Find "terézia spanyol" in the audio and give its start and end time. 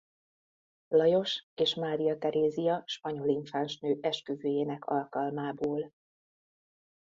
2.17-3.29